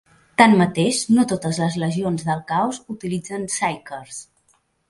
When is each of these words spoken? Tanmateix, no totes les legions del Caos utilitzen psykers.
Tanmateix, 0.41 1.01
no 1.17 1.25
totes 1.33 1.59
les 1.65 1.77
legions 1.83 2.25
del 2.31 2.43
Caos 2.53 2.81
utilitzen 2.97 3.47
psykers. 3.53 4.19